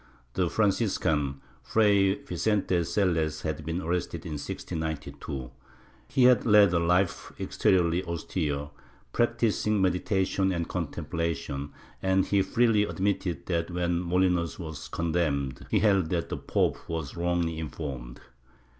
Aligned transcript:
The 0.33 0.49
Franciscan, 0.49 1.41
Fray 1.61 2.15
Vicente 2.15 2.83
Selles, 2.83 3.43
had 3.43 3.63
been 3.63 3.81
arrested 3.81 4.25
in 4.25 4.31
1692. 4.31 5.51
He 6.07 6.23
had 6.23 6.43
led 6.43 6.73
a 6.73 6.79
life 6.79 7.31
exteriorly 7.39 8.03
austere, 8.05 8.71
practising 9.13 9.79
meditation 9.79 10.51
and 10.51 10.67
contemplation, 10.67 11.71
and 12.01 12.25
he 12.25 12.41
freely 12.41 12.81
admitted 12.81 13.45
that 13.45 13.69
when 13.69 14.01
Molinos 14.01 14.57
was 14.57 14.87
condemned 14.87 15.67
he 15.69 15.81
held 15.81 16.09
that 16.09 16.29
the 16.29 16.37
pope 16.37 16.89
was 16.89 17.15
wrongly 17.15 17.59
informed. 17.59 18.19